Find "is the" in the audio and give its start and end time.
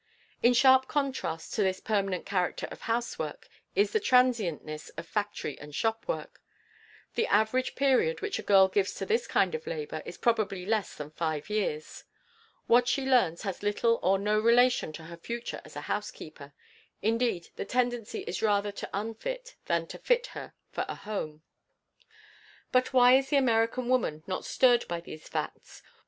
3.75-3.99, 23.17-23.37